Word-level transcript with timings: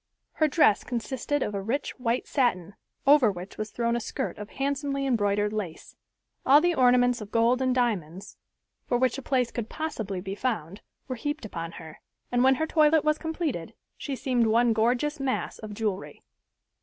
Her 0.31 0.47
dress 0.47 0.83
consisted 0.83 1.43
of 1.43 1.53
a 1.53 1.61
rich, 1.61 1.99
white 1.99 2.25
satin, 2.25 2.73
over 3.05 3.31
which 3.31 3.59
was 3.59 3.69
thrown 3.69 3.95
a 3.95 3.99
skirt 3.99 4.35
of 4.39 4.49
handsomely 4.49 5.05
embroidered 5.05 5.53
lace. 5.53 5.95
All 6.43 6.59
the 6.59 6.73
ornaments 6.73 7.21
of 7.21 7.29
gold 7.29 7.61
and 7.61 7.75
diamonds 7.75 8.35
for 8.87 8.97
which 8.97 9.19
a 9.19 9.21
place 9.21 9.51
could 9.51 9.69
possibly 9.69 10.19
be 10.19 10.33
found 10.33 10.81
were 11.07 11.17
heaped 11.17 11.45
upon 11.45 11.73
her, 11.73 11.99
and 12.31 12.43
when 12.43 12.55
her 12.55 12.65
toilet 12.65 13.03
was 13.03 13.19
completed, 13.19 13.75
she 13.95 14.15
seemed 14.15 14.47
one 14.47 14.73
gorgeous 14.73 15.19
mass 15.19 15.59
of 15.59 15.75
jewelry. 15.75 16.23